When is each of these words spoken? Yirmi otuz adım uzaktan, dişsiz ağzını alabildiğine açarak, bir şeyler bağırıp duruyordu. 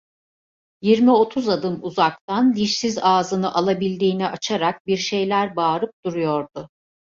Yirmi 0.81 1.11
otuz 1.11 1.49
adım 1.49 1.79
uzaktan, 1.83 2.55
dişsiz 2.55 2.97
ağzını 3.01 3.53
alabildiğine 3.53 4.27
açarak, 4.27 4.87
bir 4.87 4.97
şeyler 4.97 5.55
bağırıp 5.55 5.93
duruyordu. 6.05 6.69